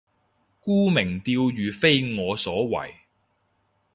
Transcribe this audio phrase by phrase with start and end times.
[0.59, 2.91] 沽名釣譽非我所為